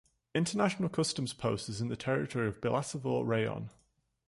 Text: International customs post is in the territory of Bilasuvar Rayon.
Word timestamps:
International 0.33 0.89
customs 0.89 1.31
post 1.31 1.69
is 1.69 1.79
in 1.79 1.87
the 1.87 1.95
territory 1.95 2.47
of 2.47 2.59
Bilasuvar 2.59 3.23
Rayon. 3.23 3.69